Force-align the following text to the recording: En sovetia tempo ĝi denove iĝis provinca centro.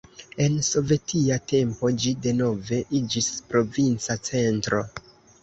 En 0.43 0.53
sovetia 0.67 1.37
tempo 1.51 1.91
ĝi 2.05 2.13
denove 2.23 2.81
iĝis 3.01 3.29
provinca 3.53 4.19
centro. 4.33 4.83